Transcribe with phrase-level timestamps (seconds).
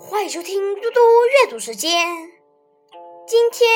[0.00, 2.06] 欢迎收听嘟嘟阅读时间。
[3.26, 3.68] 今天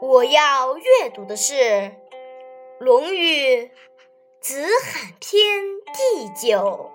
[0.00, 1.54] 我要阅读的是
[2.78, 3.64] 《论语·
[4.40, 6.92] 子罕篇》第九。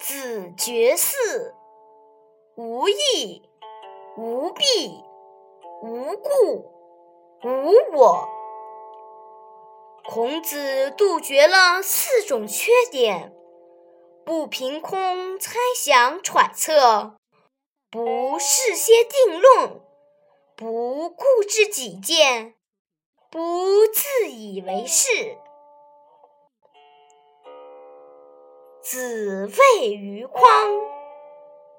[0.00, 1.52] 子绝嗣，
[2.56, 3.48] 无益，
[4.16, 5.04] 无弊，
[5.84, 6.68] 无故，
[7.44, 8.28] 无我。
[10.04, 13.35] 孔子杜绝了四种缺点。
[14.26, 17.14] 不凭空猜想揣测，
[17.88, 19.80] 不事先定论，
[20.56, 22.56] 不固执己见，
[23.30, 25.38] 不自以为是。
[28.82, 30.72] 子谓于匡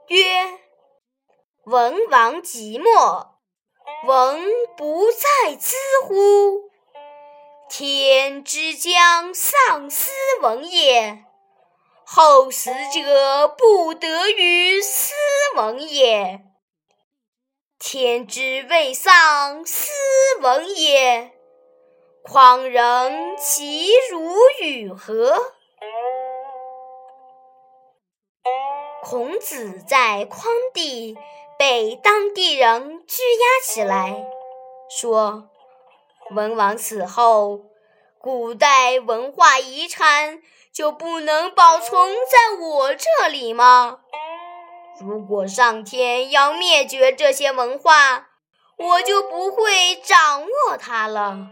[0.07, 0.57] 曰
[1.67, 3.27] ：“文王寂寞，
[4.05, 4.41] 文
[4.77, 5.75] 不在兹
[6.05, 6.71] 乎？
[7.69, 11.25] 天之将丧斯文也。”
[12.09, 15.13] 后死者不得于斯
[15.57, 16.39] 文也。
[17.77, 19.91] 天之未丧斯
[20.39, 21.33] 文也，
[22.23, 25.51] 匡人其如与何？
[29.03, 31.17] 孔子在匡地
[31.59, 34.25] 被当地人拘押起来，
[34.89, 35.49] 说
[36.31, 37.65] ：“文王死后，
[38.27, 40.41] 古代文化遗产。”
[40.77, 44.01] 就不能保存在我这里吗？
[45.01, 48.27] 如果上天要灭绝这些文化，
[48.77, 51.47] 我就不会掌握它了。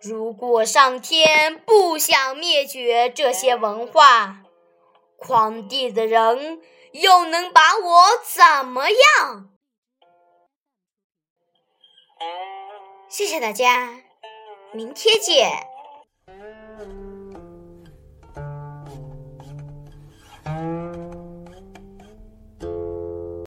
[0.00, 4.42] 如果上天不想灭绝这些文化，
[5.18, 6.60] 匡地的人
[6.92, 9.50] 又能把我怎么样？
[13.08, 14.04] 谢谢大家，
[14.72, 15.69] 明天见。
[16.80, 17.09] Bye.